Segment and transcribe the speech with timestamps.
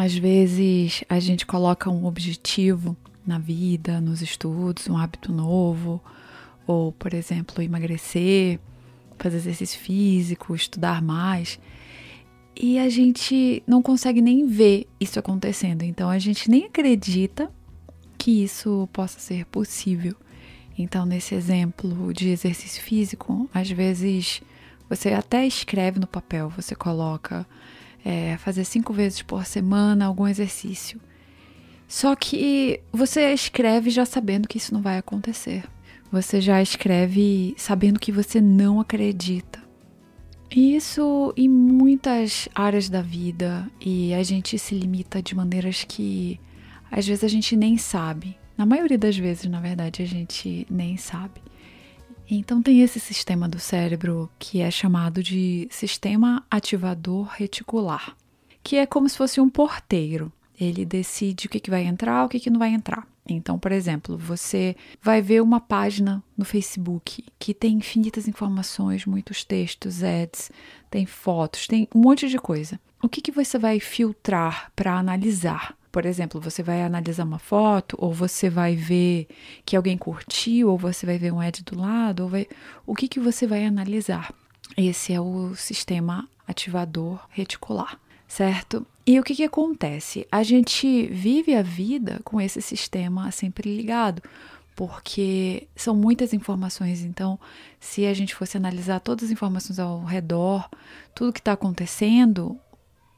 [0.00, 6.00] Às vezes a gente coloca um objetivo na vida, nos estudos, um hábito novo,
[6.64, 8.60] ou, por exemplo, emagrecer,
[9.18, 11.58] fazer exercício físico, estudar mais.
[12.54, 15.82] E a gente não consegue nem ver isso acontecendo.
[15.82, 17.50] Então a gente nem acredita
[18.16, 20.14] que isso possa ser possível.
[20.78, 24.42] Então, nesse exemplo de exercício físico, às vezes
[24.88, 27.44] você até escreve no papel, você coloca
[28.04, 31.00] é, fazer cinco vezes por semana algum exercício.
[31.86, 35.64] Só que você escreve já sabendo que isso não vai acontecer.
[36.12, 39.62] Você já escreve sabendo que você não acredita.
[40.54, 46.40] E isso em muitas áreas da vida e a gente se limita de maneiras que
[46.90, 48.36] às vezes a gente nem sabe.
[48.56, 51.40] Na maioria das vezes, na verdade, a gente nem sabe.
[52.30, 58.14] Então tem esse sistema do cérebro que é chamado de sistema ativador reticular,
[58.62, 60.30] que é como se fosse um porteiro.
[60.60, 63.06] Ele decide o que, vai entrar, o que, não vai entrar.
[63.26, 69.44] Então, por exemplo, você vai ver uma página no Facebook que tem infinitas informações, muitos
[69.44, 70.50] textos, ads,
[70.90, 72.80] tem fotos, tem um monte de coisa.
[73.00, 75.77] O que você vai filtrar para analisar?
[75.98, 79.26] Por exemplo, você vai analisar uma foto, ou você vai ver
[79.66, 82.46] que alguém curtiu, ou você vai ver um ad do lado, ou vai...
[82.86, 84.32] o que, que você vai analisar?
[84.76, 88.86] Esse é o sistema ativador reticular, certo?
[89.04, 90.24] E o que, que acontece?
[90.30, 94.22] A gente vive a vida com esse sistema sempre ligado,
[94.76, 97.02] porque são muitas informações.
[97.02, 97.40] Então,
[97.80, 100.70] se a gente fosse analisar todas as informações ao redor,
[101.12, 102.56] tudo que está acontecendo,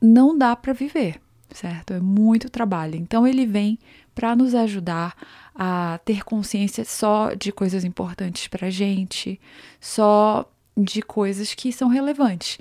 [0.00, 1.20] não dá para viver
[1.54, 1.92] certo?
[1.92, 2.96] É muito trabalho.
[2.96, 3.78] Então ele vem
[4.14, 5.14] para nos ajudar
[5.54, 9.40] a ter consciência só de coisas importantes para gente,
[9.80, 12.58] só de coisas que são relevantes.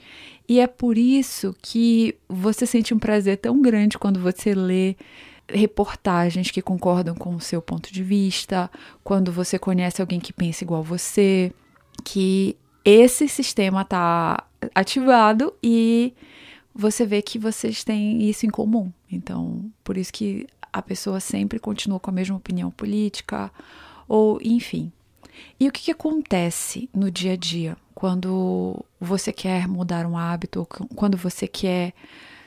[0.47, 4.95] E é por isso que você sente um prazer tão grande quando você lê
[5.51, 8.69] reportagens que concordam com o seu ponto de vista,
[9.03, 11.51] quando você conhece alguém que pensa igual você,
[12.03, 12.55] que
[12.85, 16.13] esse sistema está ativado e
[16.79, 18.91] você vê que vocês têm isso em comum.
[19.12, 23.51] Então, por isso que a pessoa sempre continua com a mesma opinião política,
[24.07, 24.91] ou enfim.
[25.59, 30.66] E o que, que acontece no dia a dia quando você quer mudar um hábito,
[30.95, 31.94] quando você quer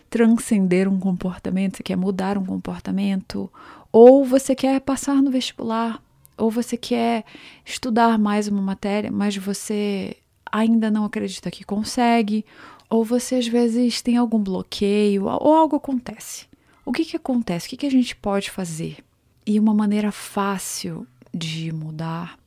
[0.09, 3.53] transcender um comportamento, você quer mudar um comportamento,
[3.91, 6.03] ou você quer passar no vestibular,
[6.39, 7.25] ou você quer
[7.67, 10.17] estudar mais uma matéria, mas você
[10.51, 12.45] ainda não acredita que consegue,
[12.93, 16.47] ou você às vezes tem algum bloqueio, ou algo acontece.
[16.85, 17.67] O que, que acontece?
[17.67, 18.99] O que, que a gente pode fazer?
[19.47, 22.39] E uma maneira fácil de mudar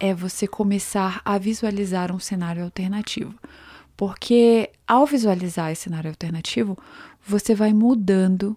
[0.00, 3.36] é você começar a visualizar um cenário alternativo.
[3.96, 6.76] Porque ao visualizar esse cenário alternativo,
[7.24, 8.56] você vai mudando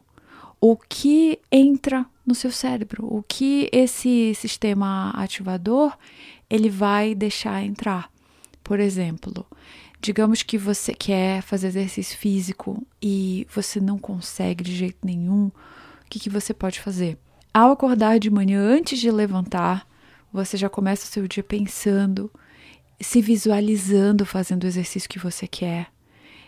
[0.60, 5.96] o que entra no seu cérebro, o que esse sistema ativador
[6.50, 8.10] ele vai deixar entrar.
[8.64, 9.46] Por exemplo,
[10.00, 16.10] Digamos que você quer fazer exercício físico e você não consegue de jeito nenhum, o
[16.10, 17.18] que, que você pode fazer?
[17.54, 19.88] Ao acordar de manhã, antes de levantar,
[20.32, 22.32] você já começa o seu dia pensando,
[23.00, 25.88] se visualizando fazendo o exercício que você quer.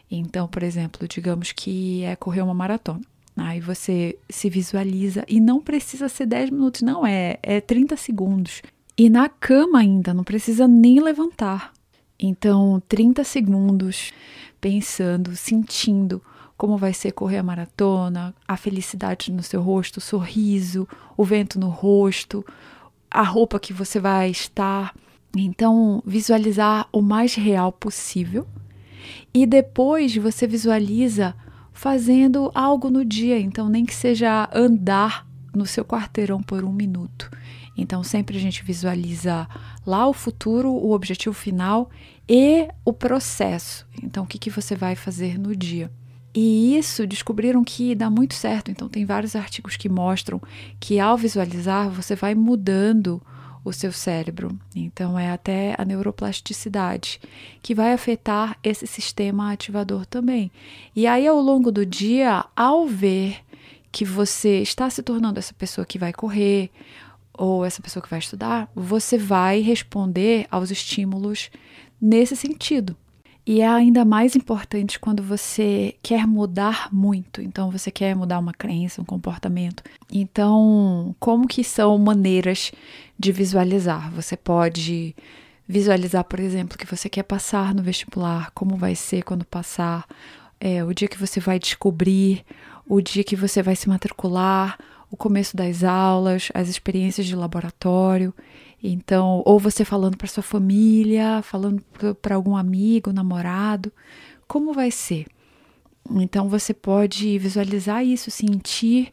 [0.09, 3.01] Então, por exemplo, digamos que é correr uma maratona.
[3.35, 8.61] Aí você se visualiza e não precisa ser 10 minutos, não, é, é 30 segundos.
[8.97, 11.71] E na cama ainda, não precisa nem levantar.
[12.19, 14.11] Então, 30 segundos
[14.59, 16.21] pensando, sentindo
[16.57, 20.85] como vai ser correr a maratona, a felicidade no seu rosto, o sorriso,
[21.15, 22.45] o vento no rosto,
[23.09, 24.93] a roupa que você vai estar.
[25.33, 28.45] Então, visualizar o mais real possível.
[29.33, 31.33] E depois você visualiza
[31.71, 35.25] fazendo algo no dia, então nem que seja andar
[35.55, 37.31] no seu quarteirão por um minuto.
[37.79, 39.47] Então, sempre a gente visualiza
[39.85, 41.89] lá o futuro, o objetivo final
[42.27, 43.87] e o processo.
[44.03, 45.89] Então, o que, que você vai fazer no dia.
[46.35, 48.69] E isso descobriram que dá muito certo.
[48.69, 50.41] Então, tem vários artigos que mostram
[50.77, 53.21] que ao visualizar, você vai mudando
[53.63, 54.59] o seu cérebro.
[54.75, 57.21] Então, é até a neuroplasticidade
[57.63, 60.51] que vai afetar esse sistema ativador também.
[60.93, 63.37] E aí, ao longo do dia, ao ver
[63.89, 66.69] que você está se tornando essa pessoa que vai correr,
[67.39, 71.49] ou essa pessoa que vai estudar, você vai responder aos estímulos
[71.99, 72.97] nesse sentido.
[73.47, 77.41] E é ainda mais importante quando você quer mudar muito.
[77.41, 79.81] Então, você quer mudar uma crença, um comportamento.
[80.11, 82.73] Então, como que são maneiras
[83.17, 84.11] de visualizar?
[84.11, 85.15] Você pode
[85.65, 90.05] visualizar, por exemplo, que você quer passar no vestibular, como vai ser quando passar,
[90.59, 92.43] é, o dia que você vai descobrir
[92.85, 94.77] o dia que você vai se matricular,
[95.11, 98.33] o começo das aulas, as experiências de laboratório.
[98.81, 101.81] Então, ou você falando para sua família, falando
[102.21, 103.91] para algum amigo, namorado,
[104.47, 105.27] como vai ser?
[106.11, 109.11] Então, você pode visualizar isso, sentir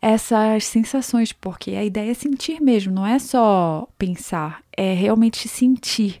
[0.00, 6.20] essas sensações, porque a ideia é sentir mesmo, não é só pensar, é realmente sentir.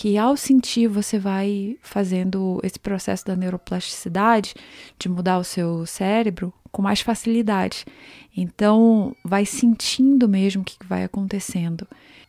[0.00, 4.54] Que ao sentir você vai fazendo esse processo da neuroplasticidade,
[4.96, 7.84] de mudar o seu cérebro com mais facilidade.
[8.36, 11.84] Então, vai sentindo mesmo o que vai acontecendo.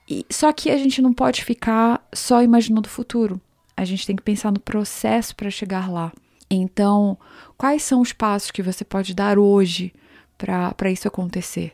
[0.10, 3.40] E, só que a gente não pode ficar só imaginando o futuro.
[3.78, 6.12] A gente tem que pensar no processo para chegar lá.
[6.50, 7.20] Então,
[7.56, 9.94] quais são os passos que você pode dar hoje
[10.40, 11.74] para isso acontecer?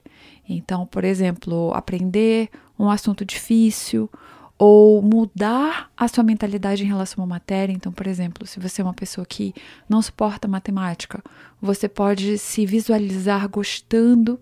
[0.49, 4.09] Então, por exemplo, aprender um assunto difícil
[4.57, 7.73] ou mudar a sua mentalidade em relação à matéria.
[7.73, 9.53] Então, por exemplo, se você é uma pessoa que
[9.87, 11.23] não suporta matemática,
[11.61, 14.39] você pode se visualizar gostando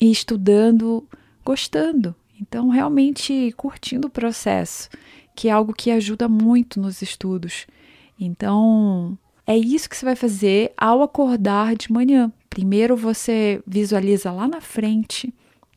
[0.00, 1.06] e estudando,
[1.44, 2.14] gostando.
[2.40, 4.88] Então, realmente curtindo o processo,
[5.34, 7.66] que é algo que ajuda muito nos estudos.
[8.18, 12.32] Então, é isso que você vai fazer ao acordar de manhã.
[12.48, 15.32] Primeiro você visualiza lá na frente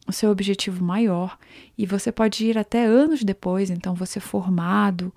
[0.08, 1.38] o seu objetivo maior
[1.78, 5.14] e você pode ir até anos depois, então você formado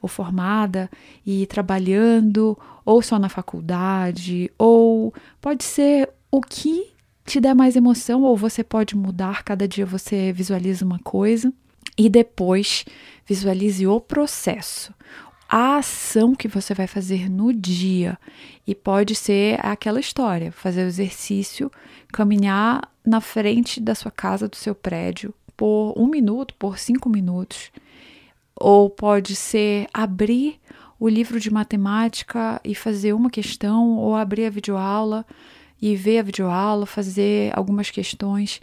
[0.00, 0.90] ou formada
[1.24, 6.88] e trabalhando ou só na faculdade ou pode ser o que
[7.24, 11.52] te der mais emoção ou você pode mudar, cada dia você visualiza uma coisa
[11.96, 12.84] e depois
[13.26, 14.92] visualize o processo
[15.48, 18.18] a ação que você vai fazer no dia.
[18.66, 21.70] E pode ser aquela história: fazer o exercício,
[22.12, 27.70] caminhar na frente da sua casa, do seu prédio, por um minuto, por cinco minutos.
[28.54, 30.58] Ou pode ser abrir
[30.98, 35.26] o livro de matemática e fazer uma questão, ou abrir a videoaula
[35.80, 38.60] e ver a videoaula, fazer algumas questões.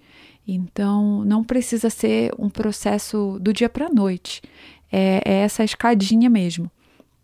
[0.48, 4.42] Então, não precisa ser um processo do dia para a noite
[4.94, 6.69] é, é essa escadinha mesmo.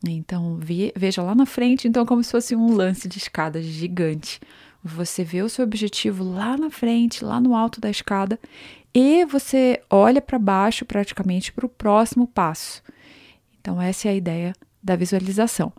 [0.08, 4.40] Então, ve, veja lá na frente, então, como se fosse um lance de escada gigante.
[4.84, 8.40] Você vê o seu objetivo lá na frente, lá no alto da escada,
[8.94, 12.82] e você olha para baixo, praticamente, para o próximo passo.
[13.60, 15.72] Então, essa é a ideia da visualização.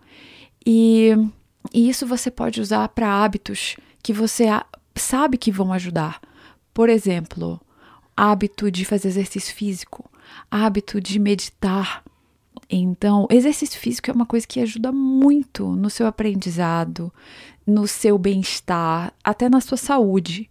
[0.65, 1.11] E,
[1.73, 4.47] e isso você pode usar para hábitos que você
[4.95, 6.21] sabe que vão ajudar.
[6.73, 7.61] Por exemplo,
[8.17, 10.11] hábito de fazer exercício físico,
[10.51, 12.05] hábito de meditar.
[12.69, 17.12] Então, exercício físico é uma coisa que ajuda muito no seu aprendizado,
[17.67, 20.49] no seu bem-estar, até na sua saúde.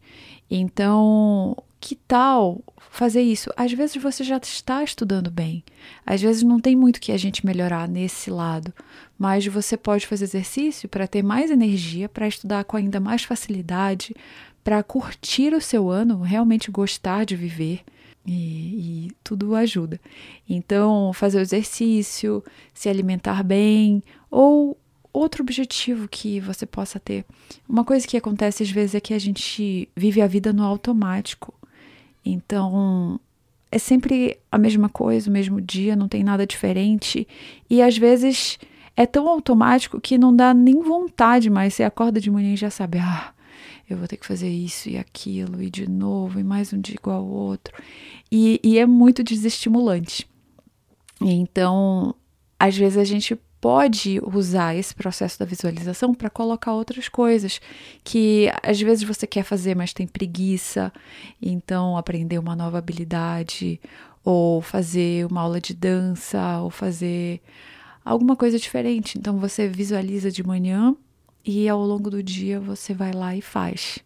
[0.50, 2.62] Então, que tal
[2.92, 3.50] fazer isso?
[3.56, 5.64] Às vezes você já está estudando bem,
[6.06, 8.74] às vezes não tem muito que a gente melhorar nesse lado,
[9.18, 14.16] mas você pode fazer exercício para ter mais energia, para estudar com ainda mais facilidade,
[14.64, 17.82] para curtir o seu ano, realmente gostar de viver.
[18.26, 20.00] E, e, tudo ajuda.
[20.48, 22.44] Então, fazer o exercício,
[22.74, 24.78] se alimentar bem, ou
[25.12, 27.26] outro objetivo que você possa ter.
[27.68, 31.54] Uma coisa que acontece às vezes é que a gente vive a vida no automático.
[32.26, 33.20] Então,
[33.72, 37.28] é sempre a mesma coisa, o mesmo dia, não tem nada diferente.
[37.70, 38.58] E às vezes
[38.96, 41.74] é tão automático que não dá nem vontade mais.
[41.74, 43.34] Você acorda de manhã e já sabe, ah,
[43.90, 46.96] eu vou ter que fazer isso e aquilo, e de novo, e mais um dia
[46.96, 47.74] igual ao outro.
[48.32, 50.28] E, e é muito desestimulante.
[51.22, 52.16] Então,
[52.60, 57.60] às vezes a gente pode usar esse processo da visualização para colocar outras coisas
[58.04, 60.92] que às vezes você quer fazer, mas tem preguiça,
[61.42, 63.80] então aprender uma nova habilidade,
[64.24, 67.42] ou fazer uma aula de dança, ou fazer
[68.04, 69.18] alguma coisa diferente.
[69.18, 70.96] Então você visualiza de manhã
[71.46, 74.00] e ao longo do dia você vai lá e faz.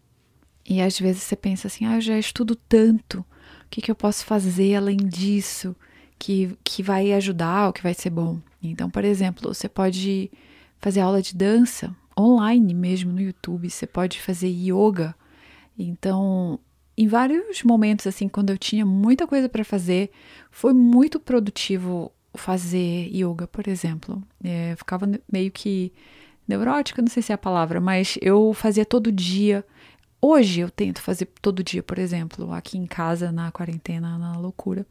[0.68, 3.24] E às vezes você pensa assim: ah, eu já estudo tanto, o
[3.70, 5.76] que, que eu posso fazer além disso
[6.18, 8.40] que, que vai ajudar ou que vai ser bom?
[8.68, 10.30] Então, por exemplo, você pode
[10.78, 15.14] fazer aula de dança online mesmo no YouTube, você pode fazer yoga.
[15.78, 16.58] Então,
[16.96, 20.10] em vários momentos, assim, quando eu tinha muita coisa para fazer,
[20.50, 24.22] foi muito produtivo fazer yoga, por exemplo.
[24.42, 25.92] É, ficava meio que
[26.46, 29.64] neurótica, não sei se é a palavra, mas eu fazia todo dia.
[30.20, 34.86] Hoje eu tento fazer todo dia, por exemplo, aqui em casa, na quarentena, na loucura.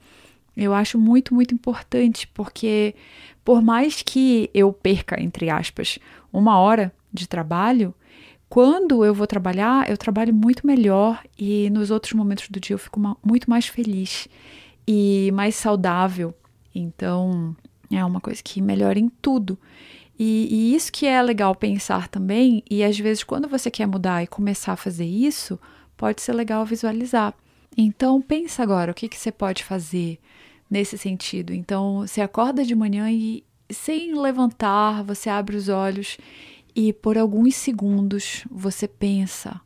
[0.55, 2.95] Eu acho muito, muito importante, porque
[3.43, 5.99] por mais que eu perca, entre aspas,
[6.31, 7.93] uma hora de trabalho,
[8.47, 12.79] quando eu vou trabalhar, eu trabalho muito melhor e nos outros momentos do dia eu
[12.79, 14.27] fico muito mais feliz
[14.87, 16.33] e mais saudável.
[16.73, 17.55] Então,
[17.91, 19.57] é uma coisa que melhora em tudo.
[20.17, 24.21] E, e, isso que é legal pensar também, e às vezes quando você quer mudar
[24.21, 25.59] e começar a fazer isso,
[25.97, 27.33] pode ser legal visualizar.
[27.75, 30.19] Então pensa agora o que, que você pode fazer
[30.73, 31.53] nesse sentido.
[31.53, 36.17] Então você acorda de manhã e sem levantar, você abre os olhos
[36.75, 39.61] e por alguns segundos você pensa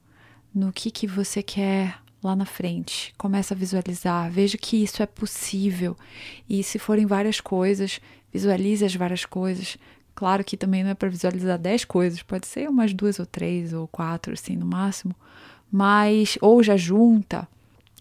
[0.54, 3.14] no que, que você quer lá na frente.
[3.18, 5.96] Começa a visualizar, veja que isso é possível.
[6.50, 8.02] E se forem várias coisas,
[8.34, 9.78] visualize as várias coisas.
[10.14, 13.72] Claro que também não é para visualizar 10 coisas, pode ser umas duas ou três
[13.72, 15.16] ou quatro, assim, no máximo.
[15.72, 17.48] Mas, ou já junta.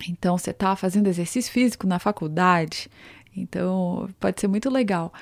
[0.09, 2.91] Então, você está fazendo exercício físico na faculdade.
[3.37, 5.12] Então, pode ser muito legal.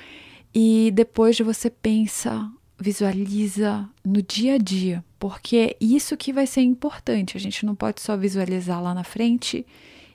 [0.53, 6.61] E depois você pensa, visualiza no dia a dia, porque é isso que vai ser
[6.61, 7.35] importante.
[7.35, 9.65] A gente não pode só visualizar lá na frente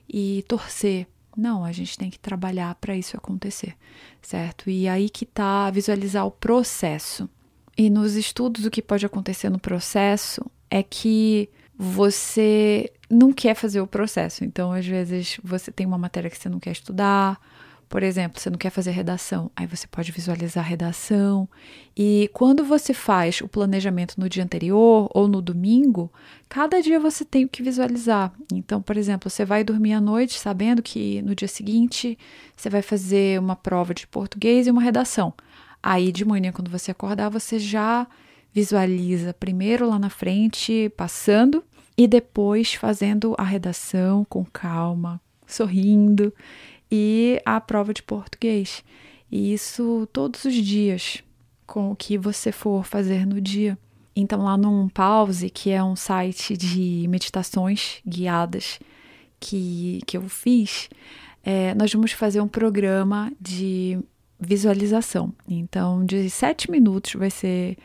[0.09, 1.07] e torcer.
[1.35, 3.75] Não, a gente tem que trabalhar para isso acontecer,
[4.21, 4.69] certo?
[4.69, 7.29] E aí que tá visualizar o processo.
[7.77, 13.81] E nos estudos, o que pode acontecer no processo é que você não quer fazer
[13.81, 14.43] o processo.
[14.43, 17.39] Então, às vezes, você tem uma matéria que você não quer estudar,
[17.91, 21.45] por exemplo, você não quer fazer redação, aí você pode visualizar a redação.
[21.93, 26.09] E quando você faz o planejamento no dia anterior ou no domingo,
[26.47, 28.31] cada dia você tem o que visualizar.
[28.53, 32.17] Então, por exemplo, você vai dormir à noite sabendo que no dia seguinte
[32.55, 35.33] você vai fazer uma prova de português e uma redação.
[35.83, 38.07] Aí de manhã, quando você acordar, você já
[38.53, 41.63] visualiza primeiro lá na frente, passando,
[41.97, 46.33] e depois fazendo a redação com calma, sorrindo
[46.91, 48.83] e a prova de português.
[49.31, 51.23] E isso todos os dias,
[51.65, 53.77] com o que você for fazer no dia.
[54.15, 58.77] Então, lá no Pause, que é um site de meditações guiadas
[59.39, 60.89] que, que eu fiz,
[61.43, 63.97] é, nós vamos fazer um programa de
[64.39, 65.33] visualização.
[65.47, 67.77] Então, de sete minutos vai ser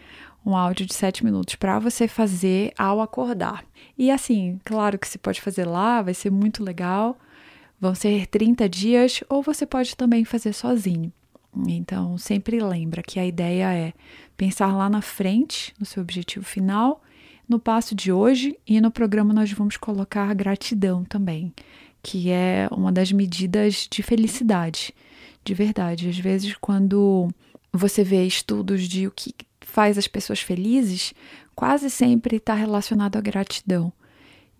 [0.47, 3.65] um áudio de sete minutos para você fazer ao acordar.
[3.99, 7.19] E assim, claro que se pode fazer lá, vai ser muito legal.
[7.81, 11.13] Vão ser 30 dias ou você pode também fazer sozinho.
[11.67, 13.93] Então, sempre lembra que a ideia é
[14.37, 17.03] pensar lá na frente, no seu objetivo final,
[17.49, 21.53] no passo de hoje e no programa nós vamos colocar gratidão também,
[22.03, 24.95] que é uma das medidas de felicidade,
[25.45, 26.09] de verdade.
[26.09, 27.31] Às vezes, quando
[27.73, 29.35] você vê estudos de o que
[29.67, 31.13] faz as pessoas felizes,
[31.55, 33.93] quase sempre está relacionado à gratidão.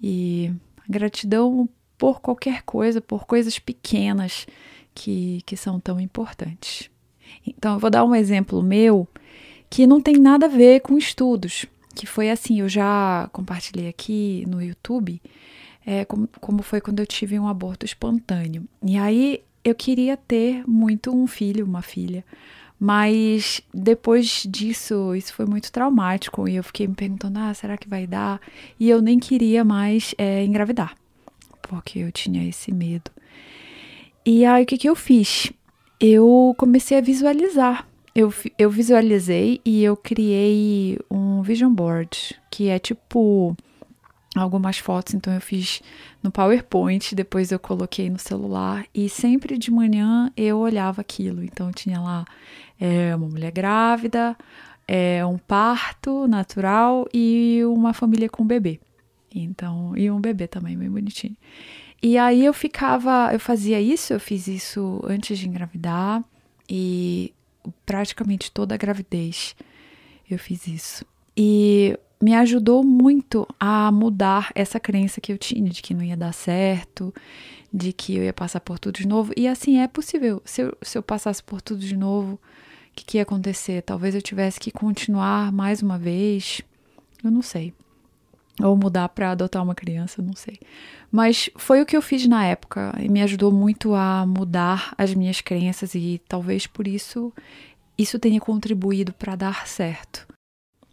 [0.03, 0.53] E
[0.87, 4.47] gratidão por qualquer coisa, por coisas pequenas
[4.93, 6.91] que, que são tão importantes.
[7.47, 9.09] Então, eu vou dar um exemplo meu
[9.71, 14.45] que não tem nada a ver com estudos, que foi assim, eu já compartilhei aqui
[14.49, 15.23] no YouTube,
[15.87, 18.65] é, como, como foi quando eu tive um aborto espontâneo.
[18.83, 22.25] E aí eu queria ter muito um filho, uma filha,
[22.79, 27.89] mas depois disso, isso foi muito traumático e eu fiquei me perguntando: ah, será que
[27.89, 28.41] vai dar?
[28.79, 30.95] E eu nem queria mais é, engravidar
[31.67, 33.11] porque eu tinha esse medo.
[34.25, 35.53] E aí o que, que eu fiz?
[36.01, 37.87] Eu comecei a visualizar.
[38.15, 43.55] Eu, eu visualizei e eu criei um vision board, que é tipo
[44.43, 45.83] algumas fotos, então eu fiz
[46.23, 51.43] no PowerPoint, depois eu coloquei no celular e sempre de manhã eu olhava aquilo.
[51.43, 52.25] Então tinha lá
[52.81, 54.37] é, uma mulher grávida,
[54.87, 58.81] é, um parto natural e uma família com bebê.
[59.35, 61.37] Então, e um bebê também, bem bonitinho.
[62.03, 66.23] E aí eu ficava, eu fazia isso, eu fiz isso antes de engravidar
[66.69, 67.33] e
[67.85, 69.57] praticamente toda a gravidez
[70.31, 71.05] eu fiz isso.
[71.37, 76.17] E me ajudou muito a mudar essa crença que eu tinha de que não ia
[76.17, 77.15] dar certo,
[77.73, 79.33] de que eu ia passar por tudo de novo.
[79.37, 80.41] E assim, é possível.
[80.45, 82.41] Se eu, se eu passasse por tudo de novo, o
[82.95, 83.83] que, que ia acontecer?
[83.83, 86.63] Talvez eu tivesse que continuar mais uma vez.
[87.23, 87.75] Eu não sei.
[88.63, 90.59] Ou mudar para adotar uma criança, não sei.
[91.13, 95.15] Mas foi o que eu fiz na época e me ajudou muito a mudar as
[95.15, 97.33] minhas crenças e talvez por isso
[97.99, 100.27] isso tenha contribuído para dar certo.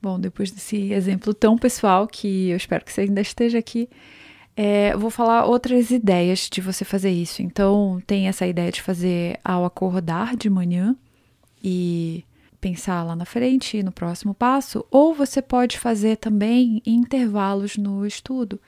[0.04, 3.88] Bom, depois desse exemplo tão pessoal que eu espero que você ainda esteja aqui,
[4.54, 7.42] é, vou falar outras ideias de você fazer isso.
[7.42, 10.94] Então, tem essa ideia de fazer ao acordar de manhã
[11.64, 12.26] e
[12.60, 18.60] pensar lá na frente, no próximo passo, ou você pode fazer também intervalos no estudo.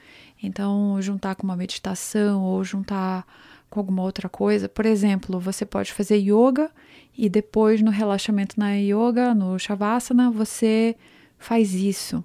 [0.42, 3.28] Então, juntar com uma meditação ou juntar
[3.70, 4.70] com alguma outra coisa.
[4.70, 6.72] Por exemplo, você pode fazer yoga
[7.18, 10.96] e depois no relaxamento na yoga, no shavasana, você
[11.38, 12.24] faz isso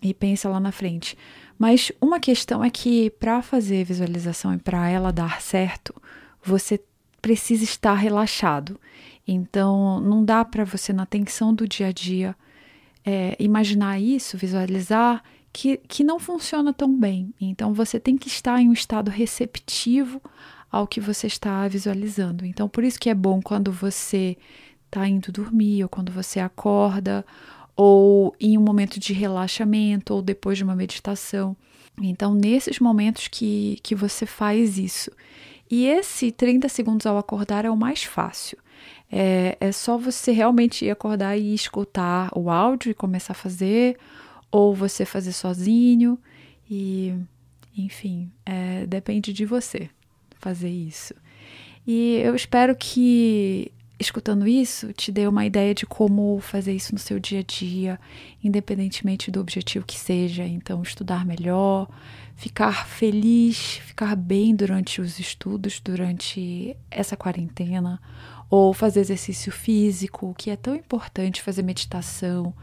[0.00, 1.16] e pensa lá na frente.
[1.58, 5.94] Mas uma questão é que para fazer visualização e para ela dar certo,
[6.42, 6.80] você
[7.20, 8.78] precisa estar relaxado.
[9.26, 12.36] Então, não dá para você, na tensão do dia a dia,
[13.04, 15.22] é, imaginar isso, visualizar,
[15.52, 17.34] que, que não funciona tão bem.
[17.40, 20.22] Então, você tem que estar em um estado receptivo
[20.70, 22.44] ao que você está visualizando.
[22.44, 24.36] Então, por isso que é bom quando você
[24.84, 27.24] está indo dormir, ou quando você acorda,
[27.76, 31.54] ou em um momento de relaxamento, ou depois de uma meditação.
[32.00, 35.10] Então, nesses momentos que, que você faz isso.
[35.70, 38.58] E esse 30 segundos ao acordar é o mais fácil.
[39.10, 43.98] É, é só você realmente acordar e escutar o áudio e começar a fazer,
[44.50, 46.18] ou você fazer sozinho,
[46.70, 47.14] e
[47.76, 49.90] enfim, é, depende de você
[50.38, 51.14] fazer isso.
[51.86, 56.98] E eu espero que escutando isso te dê uma ideia de como fazer isso no
[56.98, 58.00] seu dia a dia,
[58.42, 60.44] independentemente do objetivo que seja.
[60.44, 61.88] Então, estudar melhor,
[62.36, 68.00] ficar feliz, ficar bem durante os estudos, durante essa quarentena,
[68.50, 72.54] ou fazer exercício físico, que é tão importante, fazer meditação.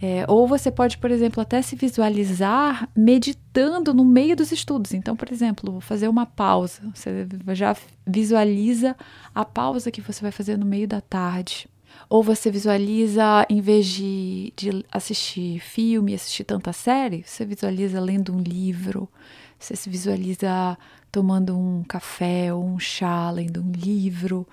[0.00, 4.94] É, ou você pode, por exemplo, até se visualizar meditando no meio dos estudos.
[4.94, 6.82] Então, por exemplo, fazer uma pausa.
[6.94, 7.76] Você já
[8.06, 8.96] visualiza
[9.34, 11.68] a pausa que você vai fazer no meio da tarde.
[12.08, 18.32] Ou você visualiza, em vez de, de assistir filme, assistir tanta série, você visualiza lendo
[18.32, 19.08] um livro,
[19.58, 20.78] você se visualiza
[21.10, 24.46] tomando um café ou um chá, lendo um livro.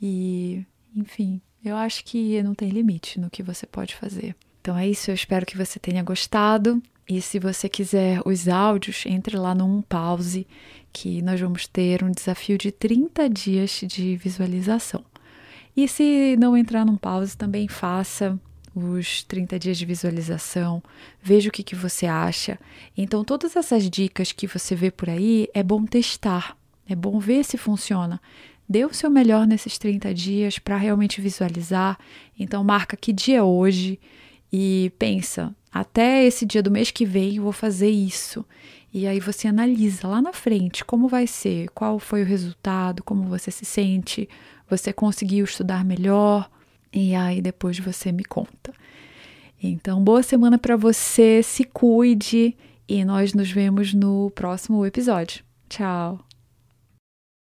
[0.00, 0.64] E,
[0.94, 4.36] enfim, eu acho que não tem limite no que você pode fazer.
[4.64, 6.82] Então é isso, eu espero que você tenha gostado.
[7.06, 10.46] E se você quiser os áudios, entre lá no Um Pause,
[10.90, 15.04] que nós vamos ter um desafio de 30 dias de visualização.
[15.76, 18.40] E se não entrar num pause, também faça
[18.74, 20.82] os 30 dias de visualização,
[21.22, 22.58] veja o que, que você acha.
[22.96, 26.56] Então, todas essas dicas que você vê por aí, é bom testar,
[26.88, 28.18] é bom ver se funciona.
[28.66, 31.98] Dê o seu melhor nesses 30 dias para realmente visualizar.
[32.38, 34.00] Então, marca que dia é hoje
[34.56, 38.46] e pensa, até esse dia do mês que vem eu vou fazer isso.
[38.92, 43.24] E aí você analisa lá na frente como vai ser, qual foi o resultado, como
[43.24, 44.28] você se sente,
[44.70, 46.48] você conseguiu estudar melhor,
[46.92, 48.72] e aí depois você me conta.
[49.60, 52.56] Então, boa semana para você, se cuide
[52.88, 55.42] e nós nos vemos no próximo episódio.
[55.68, 56.33] Tchau!